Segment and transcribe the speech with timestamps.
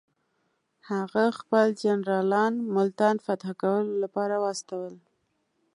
[0.89, 4.93] هغه خپل جنرالان ملتان فتح کولو لپاره واستول.